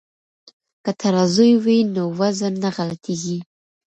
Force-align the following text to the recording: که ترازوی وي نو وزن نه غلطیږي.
که 0.83 0.91
ترازوی 1.01 1.53
وي 1.65 1.77
نو 1.95 2.03
وزن 2.19 2.53
نه 2.63 2.69
غلطیږي. 2.75 3.39